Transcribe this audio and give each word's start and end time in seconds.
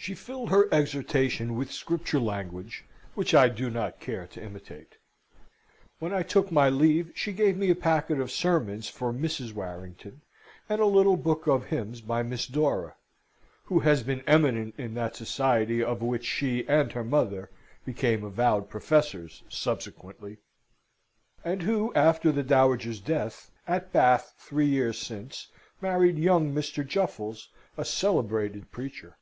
She 0.00 0.14
filled 0.14 0.48
her 0.50 0.72
exhortation 0.72 1.54
with 1.54 1.70
Scripture 1.72 2.20
language, 2.20 2.84
which 3.14 3.34
I 3.34 3.48
do 3.50 3.68
not 3.68 4.00
care 4.00 4.26
to 4.28 4.42
imitate. 4.42 4.96
When 5.98 6.14
I 6.14 6.22
took 6.22 6.50
my 6.50 6.70
leave 6.70 7.10
she 7.14 7.32
gave 7.32 7.58
me 7.58 7.68
a 7.68 7.74
packet 7.74 8.18
of 8.18 8.30
sermons 8.30 8.88
for 8.88 9.12
Mrs. 9.12 9.52
Warrington, 9.52 10.22
and 10.66 10.80
a 10.80 10.86
little 10.86 11.16
book 11.18 11.46
of 11.46 11.66
hymns 11.66 12.00
by 12.00 12.22
Miss 12.22 12.46
Dora, 12.46 12.94
who 13.64 13.80
has 13.80 14.02
been 14.02 14.22
eminent 14.26 14.76
in 14.78 14.94
that 14.94 15.16
society 15.16 15.82
of 15.82 16.00
which 16.00 16.24
she 16.24 16.66
and 16.68 16.92
her 16.92 17.04
mother 17.04 17.50
became 17.84 18.24
avowed 18.24 18.70
professors 18.70 19.42
subsequently, 19.48 20.38
and 21.44 21.62
who, 21.62 21.92
after 21.94 22.32
the 22.32 22.44
dowager's 22.44 23.00
death, 23.00 23.50
at 23.66 23.92
Bath, 23.92 24.32
three 24.38 24.68
years 24.68 24.96
since, 24.96 25.48
married 25.82 26.16
young 26.18 26.54
Mr. 26.54 26.86
Juffles, 26.86 27.48
a 27.76 27.84
celebrated 27.84 28.70
preacher. 28.70 29.18